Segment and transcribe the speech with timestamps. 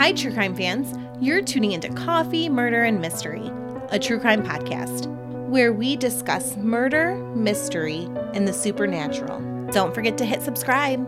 [0.00, 0.94] Hi, true crime fans.
[1.20, 3.52] You're tuning into Coffee, Murder, and Mystery,
[3.90, 5.06] a true crime podcast
[5.50, 9.40] where we discuss murder, mystery, and the supernatural.
[9.72, 11.06] Don't forget to hit subscribe.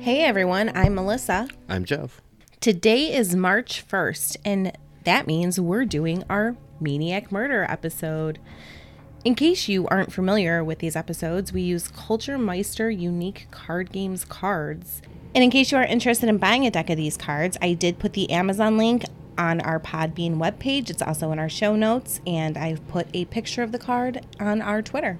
[0.00, 1.46] Hey everyone, I'm Melissa.
[1.68, 2.22] I'm Jeff.
[2.60, 4.72] Today is March 1st, and
[5.04, 8.38] that means we're doing our Maniac Murder episode.
[9.24, 14.24] In case you aren't familiar with these episodes, we use Culture Meister unique card games
[14.24, 15.02] cards.
[15.34, 17.98] And in case you are interested in buying a deck of these cards, I did
[17.98, 19.04] put the Amazon link
[19.36, 20.90] on our Podbean webpage.
[20.90, 24.62] It's also in our show notes, and I've put a picture of the card on
[24.62, 25.18] our Twitter.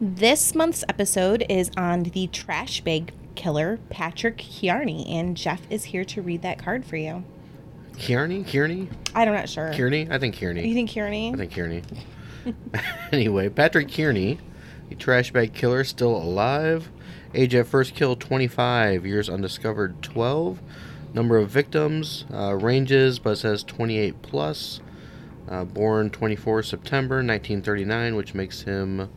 [0.00, 6.04] This month's episode is on the trash bag killer, Patrick Kearney, and Jeff is here
[6.06, 7.24] to read that card for you.
[7.98, 8.44] Kearney?
[8.44, 8.88] Kearney?
[9.14, 9.72] I'm not sure.
[9.74, 10.08] Kearney?
[10.10, 10.66] I think Kearney.
[10.66, 11.32] You think Kearney?
[11.32, 11.82] I think Kearney.
[13.12, 14.38] anyway, Patrick Kearney,
[14.88, 16.90] the trash bag killer, still alive.
[17.34, 20.60] Age at first kill 25, years undiscovered 12.
[21.12, 24.80] Number of victims uh, ranges, but says 28 plus.
[25.48, 29.08] Uh, born 24 September 1939, which makes him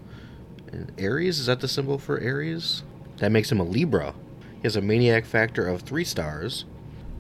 [0.72, 1.40] an Aries.
[1.40, 2.84] Is that the symbol for Aries?
[3.18, 4.16] That makes him a Libra.
[4.56, 6.66] He has a maniac factor of three stars.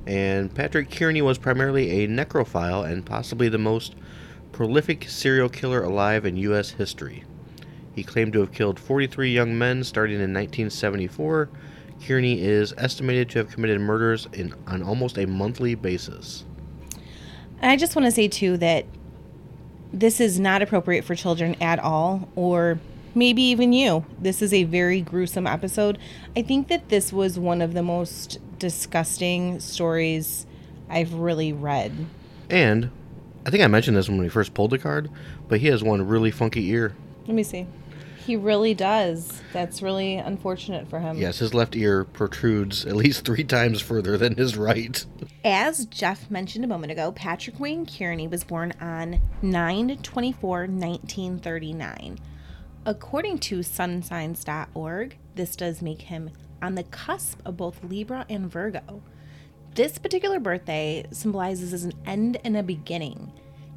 [0.05, 3.95] And Patrick Kearney was primarily a necrophile and possibly the most
[4.51, 6.71] prolific serial killer alive in U.S.
[6.71, 7.23] history.
[7.95, 11.49] He claimed to have killed 43 young men starting in 1974.
[12.05, 16.43] Kearney is estimated to have committed murders in, on almost a monthly basis.
[17.61, 18.85] I just want to say, too, that
[19.93, 22.79] this is not appropriate for children at all, or
[23.15, 24.05] maybe even you.
[24.19, 25.97] This is a very gruesome episode.
[26.35, 30.45] I think that this was one of the most disgusting stories
[30.89, 31.91] I've really read.
[32.49, 32.91] And
[33.45, 35.09] I think I mentioned this when we first pulled the card,
[35.49, 36.95] but he has one really funky ear.
[37.27, 37.67] Let me see.
[38.25, 39.41] He really does.
[39.51, 41.17] That's really unfortunate for him.
[41.17, 45.05] Yes, his left ear protrudes at least three times further than his right.
[45.43, 52.17] As Jeff mentioned a moment ago, Patrick Wayne Kearney was born on 9 24 1939.
[52.85, 56.29] According to sunsigns.org, this does make him
[56.63, 59.03] on the cusp of both Libra and Virgo.
[59.75, 63.31] This particular birthday symbolizes an end and a beginning,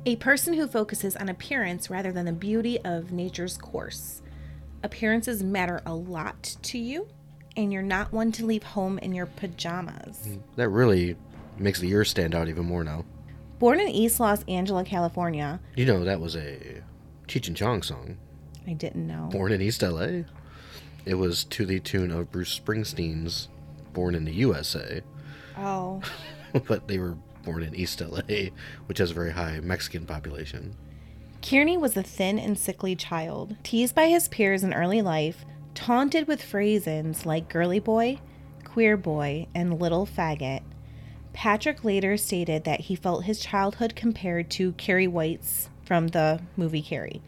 [0.06, 4.22] a person who focuses on appearance rather than the beauty of nature's course.
[4.82, 7.08] Appearances matter a lot to you,
[7.56, 10.26] and you're not one to leave home in your pajamas.
[10.26, 11.16] Hmm, that really
[11.58, 13.04] makes the ear stand out even more now.
[13.58, 16.82] Born in East Los Angeles, California, You know, that was a
[17.26, 18.18] Cheech and Chong song.
[18.66, 19.28] I didn't know.
[19.32, 20.24] Born in East LA.
[21.06, 23.48] It was to the tune of Bruce Springsteen's
[23.92, 25.00] Born in the USA.
[25.56, 26.02] Oh,
[26.66, 28.50] but they were born in East LA,
[28.86, 30.76] which has a very high Mexican population.
[31.40, 36.26] Kearney was a thin and sickly child, teased by his peers in early life, taunted
[36.26, 38.18] with phrases like girly boy,
[38.64, 40.62] queer boy, and little faggot.
[41.32, 46.82] Patrick later stated that he felt his childhood compared to Carrie White's from the movie
[46.82, 47.22] Carrie.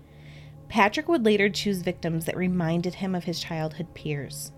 [0.68, 4.52] Patrick would later choose victims that reminded him of his childhood peers.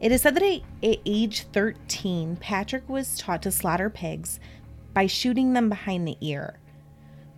[0.00, 0.62] It is said that at
[1.04, 4.40] age 13, Patrick was taught to slaughter pigs
[4.92, 6.58] by shooting them behind the ear.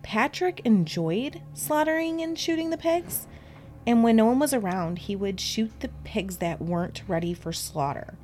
[0.03, 3.27] Patrick enjoyed slaughtering and shooting the pigs,
[3.85, 7.53] and when no one was around, he would shoot the pigs that weren't ready for
[7.53, 8.15] slaughter.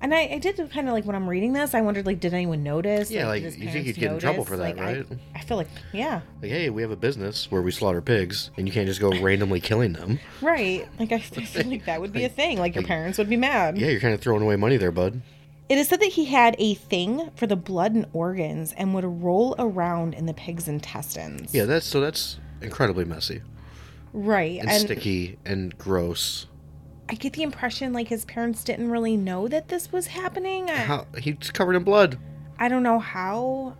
[0.00, 2.32] And I, I did kind of like when I'm reading this, I wondered like, did
[2.32, 3.10] anyone notice?
[3.10, 4.48] Yeah, like, did his you think parents you'd get in trouble notice?
[4.48, 5.06] for that, Like, I- right?
[5.34, 8.68] I, feel like, yeah, Like, hey, we have a business where we slaughter pigs, and
[8.68, 10.20] you can't just go randomly killing them.
[10.40, 10.86] right.
[11.00, 12.58] Like I feel like that would be a thing.
[12.58, 13.76] Like your parents would be mad.
[13.76, 15.20] Yeah, you're kind of throwing away money there, bud.
[15.68, 19.04] It is said that he had a thing for the blood and organs and would
[19.04, 21.52] roll around in the pig's intestines.
[21.52, 23.42] Yeah, that's so that's incredibly messy
[24.14, 24.58] Right.
[24.60, 26.46] and, And, sticky and gross.
[27.08, 30.70] I get the impression like his parents didn't really know that this was happening.
[30.70, 32.18] I, How he's covered in blood.
[32.58, 33.76] I don't know how.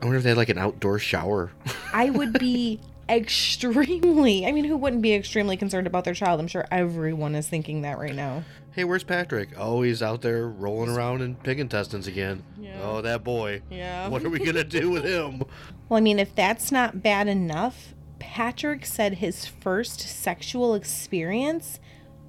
[0.00, 1.50] I wonder if they had like an outdoor shower.
[1.92, 6.40] I would be extremely, I mean, who wouldn't be extremely concerned about their child?
[6.40, 8.44] I'm sure everyone is thinking that right now.
[8.72, 9.50] hey, where's Patrick?
[9.56, 12.42] Oh, he's out there rolling around in pig intestines again.
[12.60, 12.80] Yeah.
[12.82, 13.62] Oh, that boy.
[13.70, 14.08] Yeah.
[14.08, 15.42] What are we gonna do with him?
[15.88, 21.80] Well, I mean, if that's not bad enough, Patrick said his first sexual experience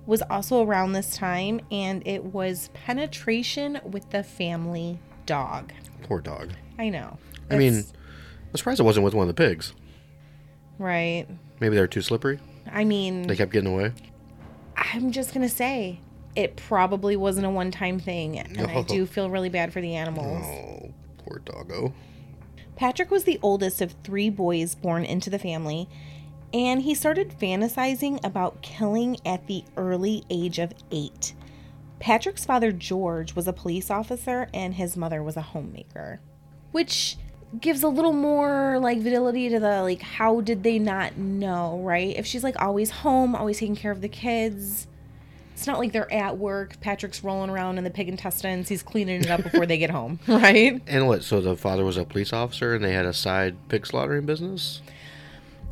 [0.05, 5.71] was also around this time, and it was penetration with the family dog.
[6.03, 6.51] Poor dog.
[6.77, 7.17] I know.
[7.49, 9.73] I mean, I'm surprised it wasn't with one of the pigs.
[10.77, 11.25] right.
[11.59, 12.39] Maybe they were too slippery.
[12.69, 13.93] I mean, They kept getting away.
[14.75, 15.99] I'm just going to say
[16.35, 19.95] it probably wasn't a one time thing, and I do feel really bad for the
[19.95, 20.43] animals.
[20.45, 21.93] Oh, poor doggo.
[22.75, 25.87] Patrick was the oldest of three boys born into the family,
[26.53, 31.33] And he started fantasizing about killing at the early age of eight.
[31.99, 36.19] Patrick's father, George, was a police officer and his mother was a homemaker,
[36.71, 37.17] which
[37.59, 42.15] gives a little more like fidelity to the like, how did they not know, right?
[42.15, 44.87] If she's like always home, always taking care of the kids,
[45.53, 46.79] it's not like they're at work.
[46.81, 48.69] Patrick's rolling around in the pig intestines.
[48.69, 50.81] He's cleaning it up before they get home, right?
[50.87, 51.23] And what?
[51.23, 54.81] So the father was a police officer, and they had a side pig slaughtering business.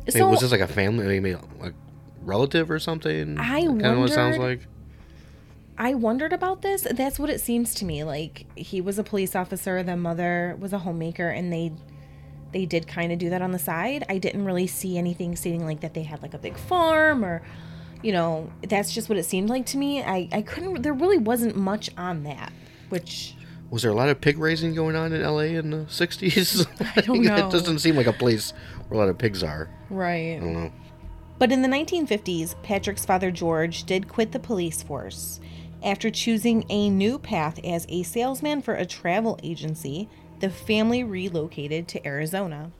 [0.08, 1.74] I mean, was this like a family, maybe like
[2.22, 3.38] relative or something?
[3.38, 4.66] I kind of what it sounds like.
[5.78, 6.86] I wondered about this.
[6.90, 8.04] That's what it seems to me.
[8.04, 11.72] Like he was a police officer, the mother was a homemaker, and they
[12.52, 14.04] they did kind of do that on the side.
[14.08, 17.42] I didn't really see anything stating like that they had like a big farm or
[18.02, 20.02] you know, that's just what it seemed like to me.
[20.02, 22.52] I I couldn't there really wasn't much on that,
[22.90, 23.34] which
[23.70, 26.66] Was there a lot of pig raising going on in LA in the '60s?
[26.96, 27.34] I don't know.
[27.46, 28.52] It doesn't seem like a place
[28.92, 29.70] where a lot of pigs are.
[29.90, 30.36] right.
[30.36, 30.72] I don't know.
[31.38, 35.40] But in the 1950s, Patrick's father George did quit the police force.
[35.82, 40.08] After choosing a new path as a salesman for a travel agency,
[40.40, 42.70] the family relocated to Arizona.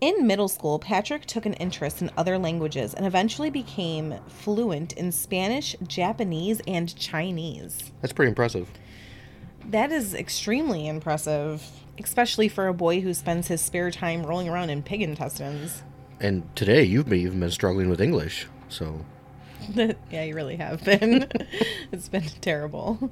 [0.00, 5.10] In middle school, Patrick took an interest in other languages and eventually became fluent in
[5.10, 7.92] Spanish, Japanese, and Chinese.
[8.00, 8.68] That's pretty impressive.
[9.66, 11.62] That is extremely impressive,
[12.02, 15.82] especially for a boy who spends his spare time rolling around in pig intestines.
[16.20, 19.04] And today you've been, even been struggling with English, so
[19.74, 21.28] yeah, you really have been.
[21.92, 23.10] it's been terrible.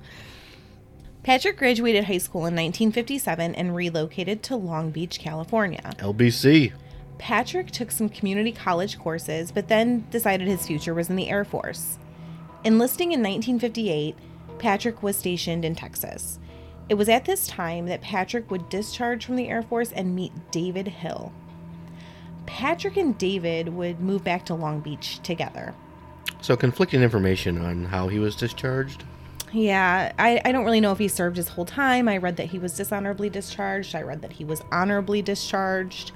[1.22, 5.92] Patrick graduated high school in 1957 and relocated to Long Beach, California.
[5.98, 6.72] LBC.
[7.16, 11.44] Patrick took some community college courses, but then decided his future was in the Air
[11.44, 11.98] Force.
[12.64, 14.16] Enlisting in 1958,
[14.58, 16.38] Patrick was stationed in Texas.
[16.88, 20.32] It was at this time that Patrick would discharge from the Air Force and meet
[20.50, 21.32] David Hill.
[22.46, 25.74] Patrick and David would move back to Long Beach together.
[26.42, 29.04] So conflicting information on how he was discharged.
[29.50, 32.08] Yeah, I, I don't really know if he served his whole time.
[32.08, 33.94] I read that he was dishonorably discharged.
[33.94, 36.12] I read that he was honorably discharged.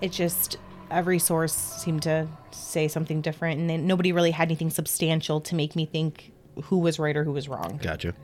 [0.00, 0.58] It just,
[0.90, 5.74] every source seemed to say something different, and nobody really had anything substantial to make
[5.74, 6.32] me think
[6.64, 7.80] who was right or who was wrong.
[7.82, 8.14] Gotcha.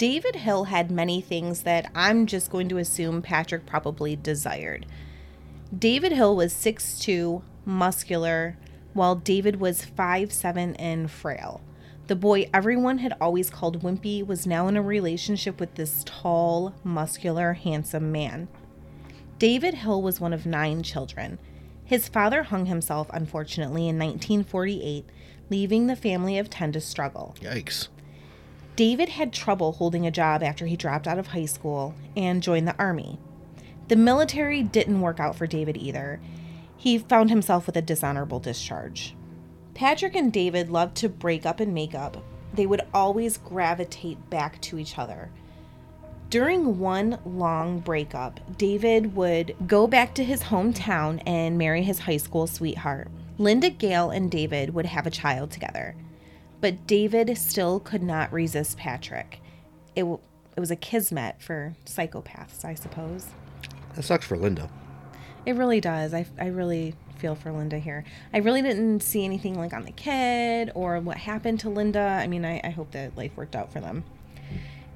[0.00, 4.86] David Hill had many things that I'm just going to assume Patrick probably desired.
[5.78, 8.56] David Hill was 6'2, muscular,
[8.94, 11.60] while David was 5'7 and frail.
[12.06, 16.74] The boy everyone had always called Wimpy was now in a relationship with this tall,
[16.82, 18.48] muscular, handsome man.
[19.38, 21.38] David Hill was one of nine children.
[21.84, 25.04] His father hung himself, unfortunately, in 1948,
[25.50, 27.36] leaving the family of 10 to struggle.
[27.42, 27.88] Yikes.
[28.80, 32.66] David had trouble holding a job after he dropped out of high school and joined
[32.66, 33.18] the army.
[33.88, 36.18] The military didn't work out for David either.
[36.78, 39.14] He found himself with a dishonorable discharge.
[39.74, 42.24] Patrick and David loved to break up and make up.
[42.54, 45.30] They would always gravitate back to each other.
[46.30, 52.16] During one long breakup, David would go back to his hometown and marry his high
[52.16, 53.08] school sweetheart.
[53.36, 55.96] Linda Gale and David would have a child together.
[56.60, 59.40] But David still could not resist Patrick.
[59.96, 60.20] It, w-
[60.56, 63.28] it was a kismet for psychopaths, I suppose.
[63.94, 64.70] That sucks for Linda.
[65.46, 66.12] It really does.
[66.12, 68.04] I, I really feel for Linda here.
[68.32, 72.18] I really didn't see anything like on the kid or what happened to Linda.
[72.20, 74.04] I mean, I, I hope that life worked out for them.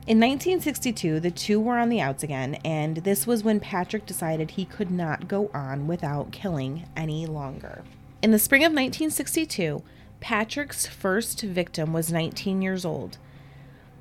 [0.07, 4.51] In 1962, the two were on the outs again, and this was when Patrick decided
[4.51, 7.85] he could not go on without killing any longer.
[8.21, 9.83] In the spring of 1962,
[10.25, 13.19] Patrick's first victim was 19 years old.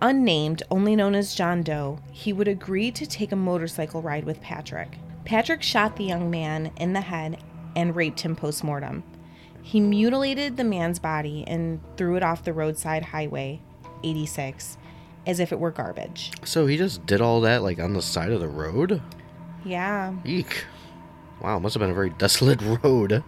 [0.01, 4.39] Unnamed, only known as John Doe, he would agree to take a motorcycle ride with
[4.39, 4.97] Patrick.
[5.25, 7.43] Patrick shot the young man in the head
[7.75, 9.03] and raped him post mortem.
[9.63, 13.59] He mutilated the man's body and threw it off the roadside highway
[14.05, 14.77] 86
[15.27, 16.31] as if it were garbage.
[16.45, 19.01] So he just did all that like on the side of the road?
[19.65, 20.63] Yeah, Eek.
[21.41, 23.25] Wow, must have been a very desolate road.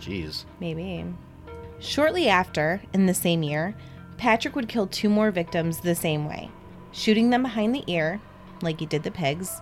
[0.00, 0.46] Jeez.
[0.58, 1.04] maybe.
[1.78, 3.74] Shortly after, in the same year,
[4.16, 6.50] Patrick would kill two more victims the same way,
[6.92, 8.20] shooting them behind the ear,
[8.62, 9.60] like he did the pigs,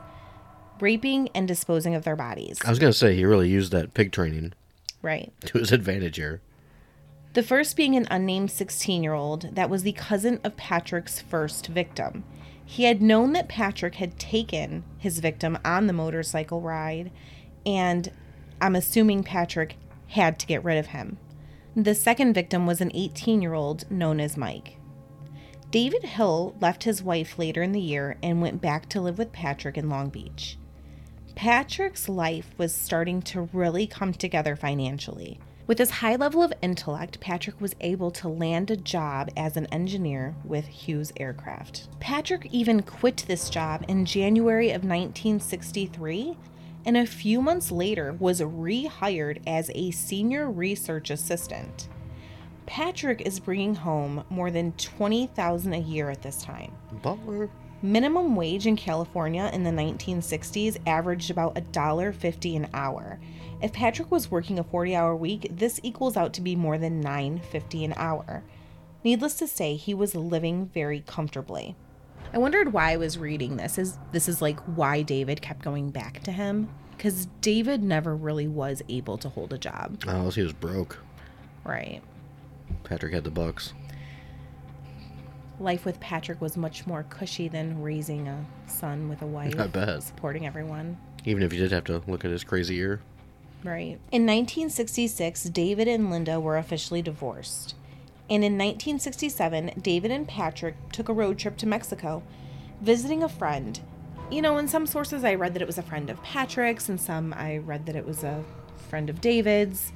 [0.81, 2.61] raping and disposing of their bodies.
[2.65, 4.53] I was gonna say he really used that pig training
[5.03, 5.33] Right.
[5.47, 6.41] to his advantage here.
[7.35, 11.67] The first being an unnamed 16 year old that was the cousin of Patrick's first
[11.67, 12.25] victim.
[12.65, 17.11] He had known that Patrick had taken his victim on the motorcycle ride,
[17.67, 18.11] and
[18.61, 19.77] I'm assuming Patrick
[20.09, 21.19] had to get rid of him.
[21.77, 24.77] The second victim was an 18 year old known as Mike.
[25.73, 29.33] David Hill left his wife later in the year and went back to live with
[29.33, 30.57] Patrick in Long Beach.
[31.35, 35.41] Patrick's life was starting to really come together financially.
[35.67, 39.67] With his high level of intellect, Patrick was able to land a job as an
[39.67, 41.89] engineer with Hughes Aircraft.
[41.99, 46.37] Patrick even quit this job in January of 1963
[46.85, 51.89] and a few months later was rehired as a senior research assistant.
[52.67, 56.73] Patrick is bringing home more than 20,000 a year at this time.
[57.03, 57.51] Butler.
[57.83, 63.21] Minimum wage in California in the 1960s averaged about $1.50 an hour.
[63.61, 67.85] If Patrick was working a 40-hour week, this equals out to be more than $9.50
[67.85, 68.43] an hour.
[69.05, 71.77] Needless to say, he was living very comfortably.
[72.35, 73.79] I wondered why I was reading this.
[73.79, 76.69] Is this is like why David kept going back to him?
[76.97, 80.03] Because David never really was able to hold a job.
[80.09, 80.99] Oh, he was broke.
[81.63, 82.03] Right.
[82.83, 83.73] Patrick had the bucks.
[85.61, 89.59] Life with Patrick was much more cushy than raising a son with a wife.
[89.59, 90.03] I bet.
[90.03, 90.99] Supporting everyone.
[91.25, 93.01] Even if you did have to look at his crazy ear.
[93.63, 94.01] Right.
[94.11, 97.77] In 1966, David and Linda were officially divorced.
[98.31, 102.23] And in 1967, David and Patrick took a road trip to Mexico,
[102.81, 103.79] visiting a friend.
[104.31, 106.99] You know, in some sources I read that it was a friend of Patrick's, and
[106.99, 108.43] some I read that it was a
[108.89, 109.93] friend of David's.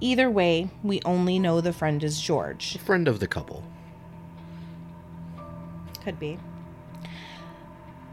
[0.00, 2.78] Either way, we only know the friend is George.
[2.78, 3.62] Friend of the couple.
[6.02, 6.38] Could be.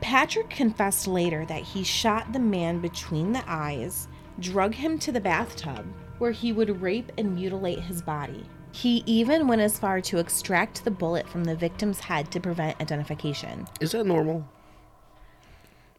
[0.01, 4.07] Patrick confessed later that he shot the man between the eyes,
[4.39, 5.85] drug him to the bathtub,
[6.17, 8.45] where he would rape and mutilate his body.
[8.71, 12.79] He even went as far to extract the bullet from the victim's head to prevent
[12.79, 13.67] identification.
[13.79, 14.47] Is that normal?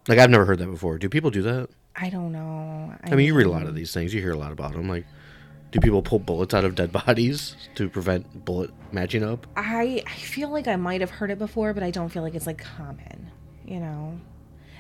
[0.09, 0.99] Like I've never heard that before.
[0.99, 1.69] Do people do that?
[1.95, 2.95] I don't know.
[3.05, 4.15] I mean, you read a lot of these things.
[4.15, 4.89] You hear a lot about them.
[4.89, 5.05] Like,
[5.71, 9.47] do people pull bullets out of dead bodies to prevent bullet matching up?
[9.57, 12.35] I I feel like I might have heard it before, but I don't feel like
[12.35, 13.31] it's like common,
[13.67, 14.19] you know.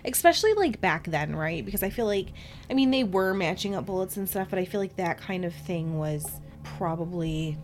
[0.04, 1.64] Especially like back then, right?
[1.64, 2.28] Because I feel like
[2.70, 5.44] I mean they were matching up bullets and stuff, but I feel like that kind
[5.44, 7.58] of thing was probably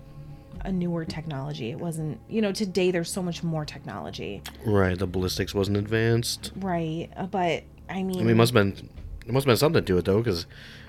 [0.65, 1.71] a newer technology.
[1.71, 4.43] It wasn't, you know, today there's so much more technology.
[4.65, 4.99] Right.
[4.99, 6.53] The ballistics wasn't advanced.
[6.57, 7.09] Right.
[7.17, 8.91] Uh, But I mean I mean, it must have been
[9.27, 10.47] it must have been something to it though, because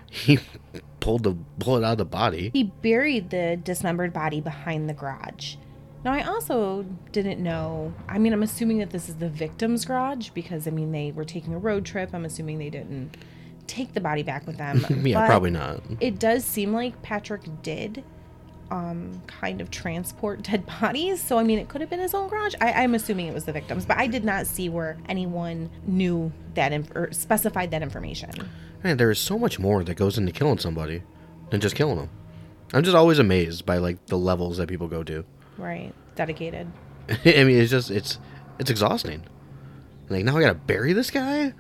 [0.10, 0.40] he
[1.00, 2.50] pulled the bullet out of the body.
[2.54, 5.56] He buried the dismembered body behind the garage.
[6.04, 7.94] Now, I also didn't know.
[8.08, 11.26] I mean, I'm assuming that this is the victim's garage because, I mean, they were
[11.26, 12.12] taking a road trip.
[12.14, 13.18] I'm assuming they didn't
[13.68, 14.86] take the body back with them.
[15.06, 15.82] yeah, probably not.
[16.00, 18.04] It does seem like Patrick did
[18.72, 21.22] um, kind of transport dead bodies.
[21.22, 22.56] So, I mean, it could have been his own garage.
[22.62, 26.32] I, I'm assuming it was the victim's, but I did not see where anyone knew
[26.56, 28.32] that inf- or specified that information.
[28.84, 31.04] Man, there is so much more that goes into killing somebody
[31.50, 32.10] than just killing them.
[32.74, 35.26] I'm just always amazed by like the levels that people go to.
[35.58, 35.94] Right.
[36.16, 36.68] Dedicated.
[37.10, 38.20] I mean, it's just it's
[38.60, 39.24] it's exhausting.
[40.10, 41.54] Like now I gotta bury this guy.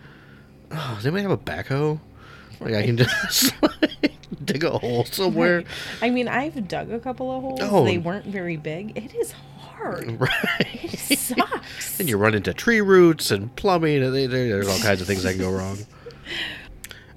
[0.71, 1.99] Oh, does anybody have a backhoe?
[2.59, 5.63] Like I can just like, dig a hole somewhere.
[6.01, 7.59] I mean, I've dug a couple of holes.
[7.61, 7.85] Oh.
[7.85, 8.97] They weren't very big.
[8.97, 9.59] It is hard.
[10.19, 10.83] Right.
[10.83, 11.99] It sucks.
[12.01, 15.31] and you run into tree roots and plumbing, and there's all kinds of things that
[15.31, 15.77] can go wrong.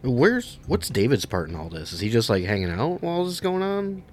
[0.02, 1.92] Where's what's David's part in all this?
[1.92, 4.04] Is he just like hanging out while this is going on?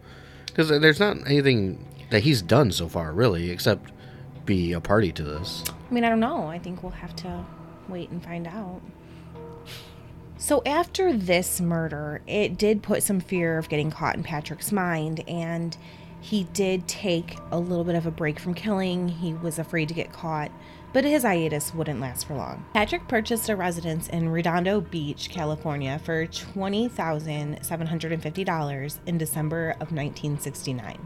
[0.47, 3.91] Because there's not anything that he's done so far, really, except
[4.45, 5.63] be a party to this.
[5.89, 6.47] I mean, I don't know.
[6.47, 7.45] I think we'll have to
[7.87, 8.81] wait and find out.
[10.41, 15.21] So, after this murder, it did put some fear of getting caught in Patrick's mind,
[15.27, 15.75] and
[16.21, 19.09] he did take a little bit of a break from killing.
[19.09, 20.49] He was afraid to get caught,
[20.93, 22.63] but his hiatus wouldn't last for long.
[22.73, 31.05] Patrick purchased a residence in Redondo Beach, California for $20,750 in December of 1969.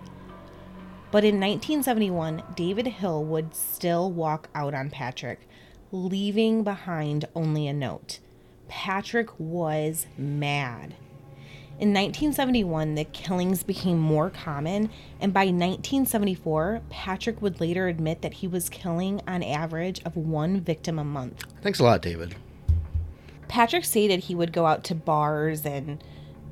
[1.10, 5.48] But in 1971, David Hill would still walk out on Patrick,
[5.92, 8.20] leaving behind only a note.
[8.76, 10.96] Patrick was mad.
[11.80, 14.90] In 1971, the killings became more common,
[15.22, 20.60] and by 1974, Patrick would later admit that he was killing on average of one
[20.60, 21.44] victim a month.
[21.62, 22.36] Thanks a lot, David.
[23.48, 26.04] Patrick stated he would go out to bars and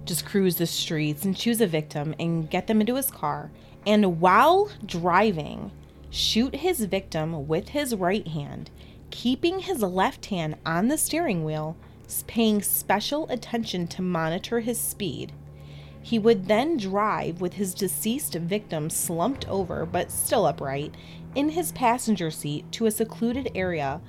[0.06, 3.52] just cruise the streets and choose a victim and get them into his car.
[3.86, 5.72] And while driving,
[6.12, 8.70] shoot his victim with his right hand,
[9.10, 11.76] keeping his left hand on the steering wheel,
[12.28, 15.32] paying special attention to monitor his speed.
[16.02, 20.96] He would then drive with his deceased victim slumped over but still upright
[21.36, 24.02] in his passenger seat to a secluded area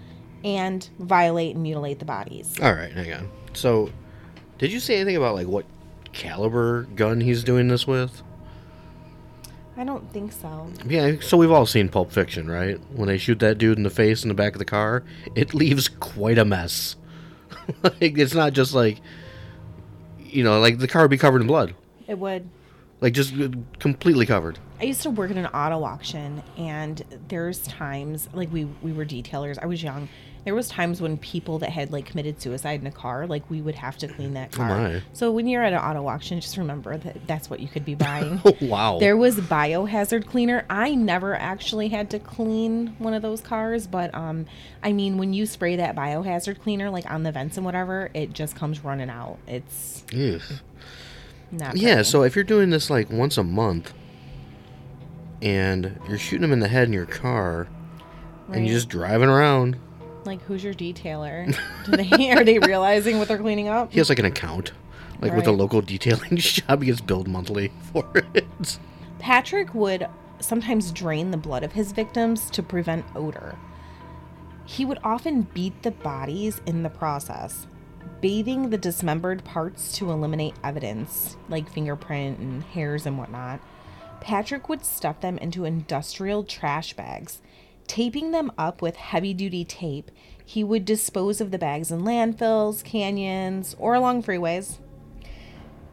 [0.45, 2.59] and violate and mutilate the bodies.
[2.61, 3.31] All right, hang on.
[3.53, 3.91] So,
[4.59, 5.67] did you say anything about like what
[6.13, 8.23] caliber gun he's doing this with?
[9.77, 10.71] I don't think so.
[10.87, 12.79] Yeah, so we've all seen Pulp Fiction, right?
[12.95, 15.03] When they shoot that dude in the face in the back of the car,
[15.35, 16.97] it leaves quite a mess.
[17.83, 19.01] like it's not just like
[20.33, 21.75] you know, like the car would be covered in blood.
[22.07, 22.49] It would.
[23.01, 23.35] Like just
[23.79, 24.59] completely covered.
[24.81, 29.05] I used to work at an auto auction, and there's times like we we were
[29.05, 29.59] detailers.
[29.61, 30.09] I was young.
[30.45, 33.61] There was times when people that had like committed suicide in a car, like we
[33.61, 34.69] would have to clean that car.
[34.69, 35.03] my.
[35.13, 37.95] So when you're at an auto auction, just remember that that's what you could be
[37.95, 38.41] buying.
[38.45, 38.99] Oh wow.
[38.99, 40.65] There was biohazard cleaner.
[40.69, 44.47] I never actually had to clean one of those cars, but um,
[44.83, 48.33] I mean, when you spray that biohazard cleaner like on the vents and whatever, it
[48.33, 49.39] just comes running out.
[49.47, 50.43] It's Ugh.
[51.53, 51.77] not.
[51.77, 52.09] Yeah, pretty.
[52.09, 53.95] so if you're doing this like once a month
[55.41, 57.69] and you're shooting them in the head in your car
[58.53, 59.79] and you're just driving around,
[60.27, 61.57] like, who's your detailer?
[61.85, 63.93] Do they are they realizing what they're cleaning up?
[63.93, 64.73] he has like an account.
[65.21, 68.79] Like with a local detailing shop, he gets billed monthly for it.
[69.21, 70.09] Patrick would
[70.41, 73.57] sometimes drain the blood of his victims to prevent odor.
[74.65, 77.69] He would often beat the bodies in the process,
[78.21, 83.61] bathing the dismembered parts to eliminate evidence, like fingerprint and hairs and whatnot.
[84.21, 87.41] Patrick would stuff them into industrial trash bags.
[87.87, 90.11] Taping them up with heavy duty tape,
[90.45, 94.79] he would dispose of the bags in landfills, canyons, or along freeways.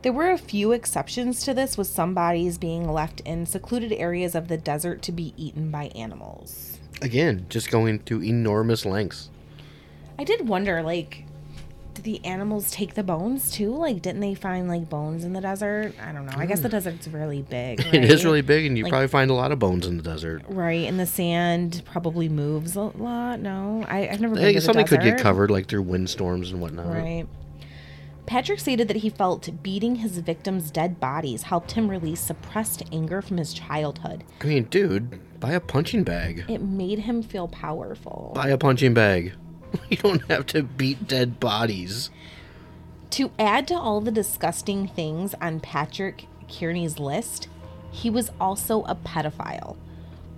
[0.02, 4.34] There were a few exceptions to this, with some bodies being left in secluded areas
[4.34, 6.80] of the desert to be eaten by animals.
[7.02, 9.30] Again, just going to enormous lengths.
[10.18, 11.26] I did wonder, like,
[12.00, 13.76] did the animals take the bones too?
[13.76, 15.94] Like, didn't they find like bones in the desert?
[16.02, 16.34] I don't know.
[16.36, 16.76] I guess the hmm.
[16.76, 17.80] desert's really big.
[18.00, 20.04] It is really big, and you Like- probably find a lot of bones in the
[20.04, 20.44] desert.
[20.48, 23.42] right, and the sand probably moves a lot.
[23.42, 26.88] No, I, I've never been something could get covered like through windstorms and whatnot.
[26.88, 27.28] Right.
[28.26, 33.22] Patrick stated that he felt beating his victims' dead bodies helped him release suppressed anger
[33.22, 34.24] from his childhood.
[34.42, 36.46] I mean, dude, buy a punching bag.
[36.48, 38.32] It made him feel powerful.
[38.36, 39.34] Buy a punching bag.
[39.90, 42.10] You don't have to beat dead bodies.
[43.12, 47.48] To add to all the disgusting things on Patrick Kearney's list,
[47.92, 49.78] he was also a pedophile.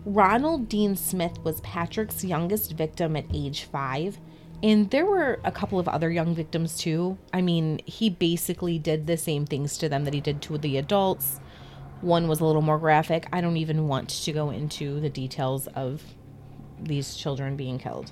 [0.06, 4.18] Ronald Dean Smith was Patrick's youngest victim at age five,
[4.64, 7.18] and there were a couple of other young victims too.
[7.34, 10.78] I mean, he basically did the same things to them that he did to the
[10.78, 11.40] adults.
[12.02, 13.28] One was a little more graphic.
[13.32, 16.04] I don't even want to go into the details of
[16.82, 18.12] these children being killed.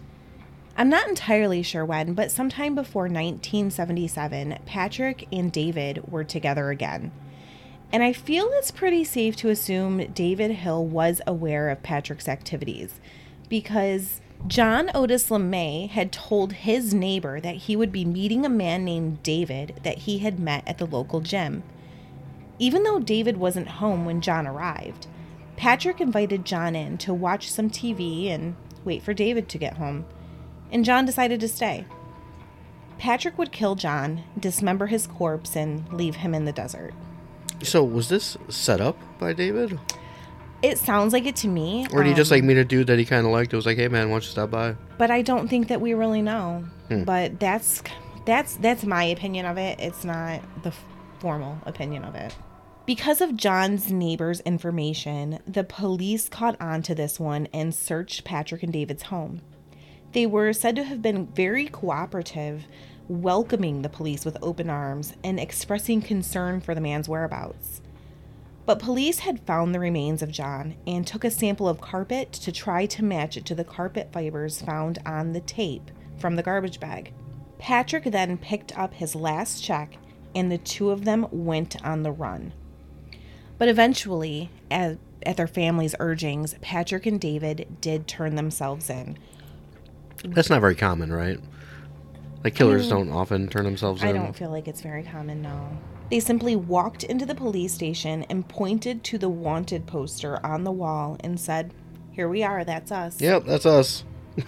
[0.77, 7.11] I'm not entirely sure when, but sometime before 1977, Patrick and David were together again.
[7.91, 12.99] And I feel it's pretty safe to assume David Hill was aware of Patrick's activities
[13.49, 18.85] because John Otis LaMay had told his neighbor that he would be meeting a man
[18.85, 21.63] named David that he had met at the local gym.
[22.57, 25.07] Even though David wasn't home when John arrived,
[25.57, 28.55] Patrick invited John in to watch some TV and
[28.85, 30.05] wait for David to get home,
[30.71, 31.85] and John decided to stay.
[32.97, 36.93] Patrick would kill John, dismember his corpse, and leave him in the desert.
[37.63, 39.79] So, was this set up by David?
[40.61, 41.87] It sounds like it to me.
[41.93, 43.53] Or did he just um, like meet a dude that he kind of liked?
[43.53, 44.75] It was like, hey man, why don't you stop by?
[44.97, 46.65] but I don't think that we really know.
[46.89, 47.03] Hmm.
[47.03, 47.81] But that's
[48.25, 49.79] that's that's my opinion of it.
[49.79, 50.85] It's not the f-
[51.19, 52.35] formal opinion of it.
[52.85, 58.63] Because of John's neighbor's information, the police caught on to this one and searched Patrick
[58.63, 59.41] and David's home.
[60.11, 62.65] They were said to have been very cooperative,
[63.07, 67.81] welcoming the police with open arms and expressing concern for the man's whereabouts.
[68.65, 72.51] But police had found the remains of John and took a sample of carpet to
[72.51, 76.79] try to match it to the carpet fibers found on the tape from the garbage
[76.79, 77.13] bag.
[77.57, 79.97] Patrick then picked up his last check
[80.35, 82.53] and the two of them went on the run.
[83.57, 89.17] But eventually, at, at their family's urgings, Patrick and David did turn themselves in.
[90.25, 91.39] That's not very common, right?
[92.43, 94.05] Like killers don't often turn themselves Mm.
[94.05, 94.15] I in.
[94.15, 95.69] don't feel like it's very common, no.
[96.09, 100.71] They simply walked into the police station and pointed to the wanted poster on the
[100.71, 101.73] wall and said,
[102.11, 103.21] Here we are, that's us.
[103.21, 104.03] Yep, that's us.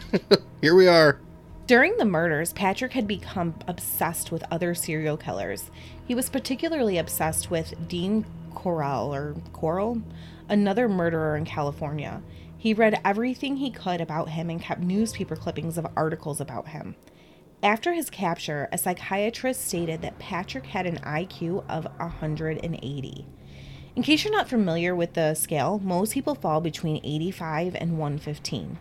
[0.61, 1.19] Here we are.
[1.67, 5.69] During the murders, Patrick had become obsessed with other serial killers.
[6.05, 10.01] He was particularly obsessed with Dean Corral or Coral,
[10.49, 12.21] another murderer in California.
[12.61, 16.95] He read everything he could about him and kept newspaper clippings of articles about him.
[17.63, 23.25] After his capture, a psychiatrist stated that Patrick had an IQ of 180.
[23.95, 28.77] In case you're not familiar with the scale, most people fall between 85 and 115.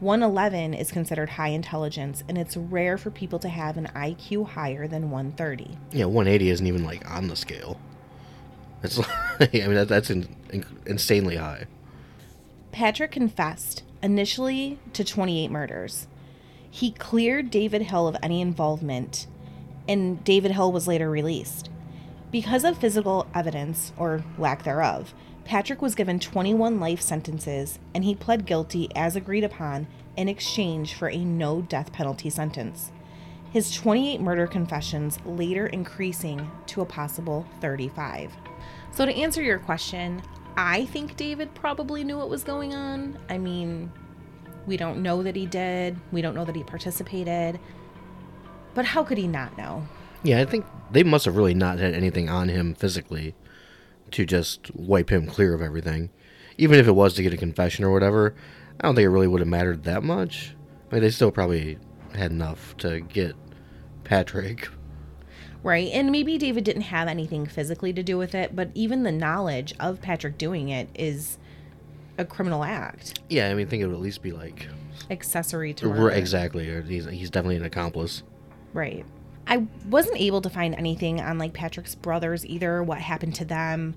[0.00, 4.86] 111 is considered high intelligence, and it's rare for people to have an IQ higher
[4.86, 5.78] than 130.
[5.90, 7.80] Yeah, 180 isn't even like on the scale.
[8.82, 8.92] Like,
[9.54, 11.64] I mean, that, that's in, in, insanely high.
[12.72, 16.08] Patrick confessed initially to 28 murders.
[16.70, 19.26] He cleared David Hill of any involvement,
[19.86, 21.68] and David Hill was later released.
[22.30, 25.12] Because of physical evidence, or lack thereof,
[25.44, 30.94] Patrick was given 21 life sentences, and he pled guilty as agreed upon in exchange
[30.94, 32.90] for a no death penalty sentence.
[33.52, 38.32] His 28 murder confessions later increasing to a possible 35.
[38.92, 40.22] So, to answer your question,
[40.56, 43.18] I think David probably knew what was going on.
[43.28, 43.90] I mean,
[44.66, 47.58] we don't know that he did, we don't know that he participated,
[48.74, 49.86] but how could he not know?
[50.22, 53.34] Yeah, I think they must have really not had anything on him physically
[54.12, 56.10] to just wipe him clear of everything.
[56.58, 58.34] Even if it was to get a confession or whatever,
[58.78, 60.54] I don't think it really would have mattered that much.
[60.90, 61.78] I mean, they still probably
[62.14, 63.34] had enough to get
[64.04, 64.68] Patrick.
[65.62, 65.88] Right.
[65.92, 69.74] And maybe David didn't have anything physically to do with it, but even the knowledge
[69.78, 71.38] of Patrick doing it is
[72.18, 73.20] a criminal act.
[73.28, 74.68] Yeah, I mean, I think it would at least be like
[75.10, 76.10] Accessory to murder.
[76.10, 76.68] exactly.
[76.68, 78.22] Or he's he's definitely an accomplice.
[78.72, 79.04] Right.
[79.46, 83.94] I wasn't able to find anything on like Patrick's brothers either, what happened to them.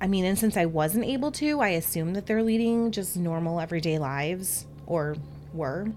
[0.00, 3.60] I mean, and since I wasn't able to, I assume that they're leading just normal
[3.60, 5.16] everyday lives or
[5.54, 5.88] were.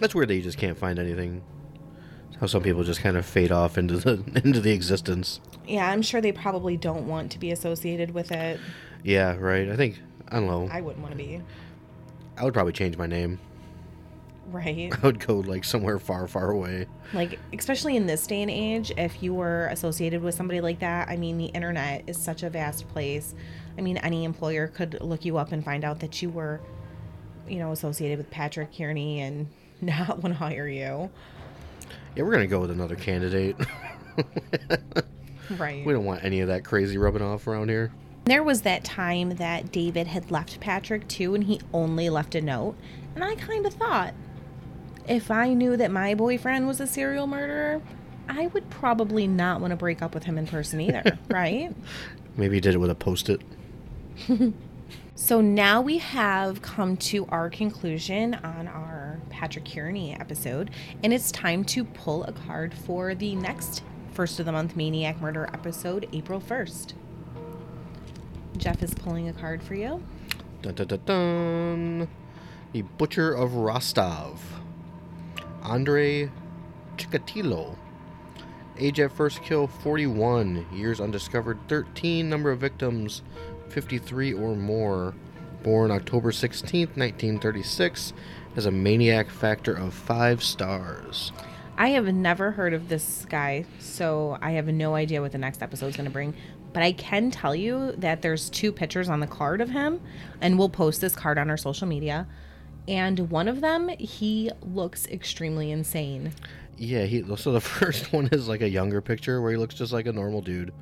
[0.00, 1.42] That's weird that you just can't find anything.
[2.38, 5.40] How some people just kind of fade off into the into the existence.
[5.66, 8.60] Yeah, I'm sure they probably don't want to be associated with it.
[9.02, 9.68] Yeah, right.
[9.68, 10.68] I think I don't know.
[10.70, 11.40] I wouldn't want to be.
[12.36, 13.38] I would probably change my name.
[14.50, 14.92] Right.
[15.02, 16.86] I would go like somewhere far, far away.
[17.12, 21.08] Like, especially in this day and age, if you were associated with somebody like that,
[21.08, 23.34] I mean, the internet is such a vast place.
[23.78, 26.60] I mean, any employer could look you up and find out that you were,
[27.48, 29.48] you know, associated with Patrick Kearney and
[29.80, 31.10] not want to hire you.
[32.16, 33.56] Yeah, we're gonna go with another candidate.
[35.58, 35.84] Right.
[35.84, 37.90] we don't want any of that crazy rubbing off around here.
[38.24, 42.40] There was that time that David had left Patrick too, and he only left a
[42.40, 42.76] note.
[43.14, 44.14] And I kind of thought,
[45.08, 47.82] if I knew that my boyfriend was a serial murderer,
[48.28, 51.74] I would probably not want to break up with him in person either, right?
[52.36, 53.40] Maybe he did it with a post-it.
[55.20, 58.99] So now we have come to our conclusion on our
[59.40, 60.68] Patrick Kearney episode,
[61.02, 65.18] and it's time to pull a card for the next first of the month Maniac
[65.18, 66.92] Murder episode, April 1st.
[68.58, 70.02] Jeff is pulling a card for you.
[70.60, 72.08] Dun, dun, dun, dun.
[72.72, 74.60] The Butcher of Rostov.
[75.62, 76.30] Andre
[76.98, 77.78] Chikatilo.
[78.78, 80.66] Age at first kill 41.
[80.70, 82.28] Years undiscovered 13.
[82.28, 83.22] Number of victims
[83.70, 85.14] 53 or more.
[85.62, 88.12] Born October 16th, 1936.
[88.54, 91.32] Has a maniac factor of 5 stars.
[91.78, 95.62] I have never heard of this guy, so I have no idea what the next
[95.62, 96.34] episode is going to bring.
[96.72, 100.00] But I can tell you that there's two pictures on the card of him,
[100.40, 102.26] and we'll post this card on our social media.
[102.86, 106.32] And one of them, he looks extremely insane.
[106.76, 109.92] Yeah, he so the first one is like a younger picture where he looks just
[109.92, 110.72] like a normal dude.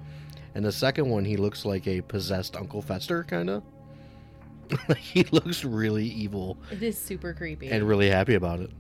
[0.55, 3.63] And the second one he looks like a possessed Uncle Fester kind of.
[4.99, 7.69] he looks really evil It is super creepy.
[7.69, 8.71] and really happy about it.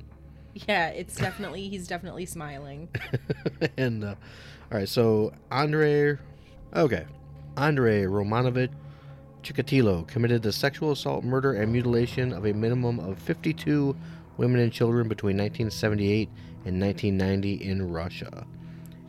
[0.68, 2.88] yeah, it's definitely, he's definitely smiling.
[3.76, 4.14] and uh,
[4.70, 6.18] all right, so Andre
[6.74, 7.06] okay.
[7.56, 8.70] Andre Romanovich
[9.42, 13.96] Chikatilo committed the sexual assault, murder and mutilation of a minimum of 52
[14.36, 16.28] women and children between 1978
[16.66, 18.46] and 1990 in Russia.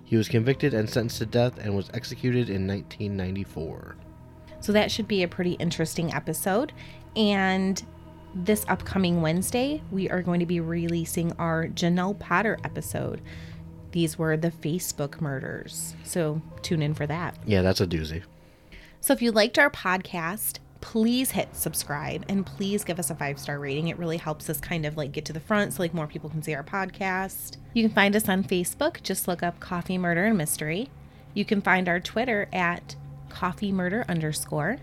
[0.05, 3.95] He was convicted and sentenced to death and was executed in 1994.
[4.61, 6.73] So that should be a pretty interesting episode.
[7.15, 7.81] And
[8.35, 13.21] this upcoming Wednesday, we are going to be releasing our Jenelle Potter episode.
[13.91, 15.95] These were the Facebook murders.
[16.03, 17.35] So tune in for that.
[17.45, 18.23] Yeah, that's a doozy.
[19.01, 23.39] So if you liked our podcast, please hit subscribe and please give us a five
[23.39, 23.87] star rating.
[23.87, 26.29] It really helps us kind of like get to the front so like more people
[26.29, 27.57] can see our podcast.
[27.73, 29.01] You can find us on Facebook.
[29.01, 30.89] Just look up Coffee Murder and Mystery.
[31.33, 32.95] You can find our Twitter at
[33.29, 34.77] Coffee Murder underscore.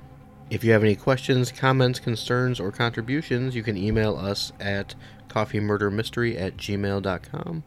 [0.49, 4.95] If you have any questions, comments, concerns, or contributions, you can email us at
[5.29, 7.65] coffeemurdermystery at gmail.com.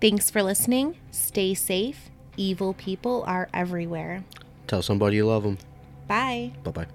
[0.00, 0.96] Thanks for listening.
[1.10, 2.10] Stay safe.
[2.36, 4.24] Evil people are everywhere.
[4.66, 5.58] Tell somebody you love them.
[6.08, 6.52] Bye.
[6.64, 6.86] Bye bye.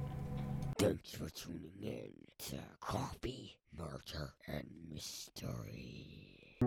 [0.80, 2.12] Thanks for tuning in
[2.50, 6.58] to Coffee, Murder, and Mystery.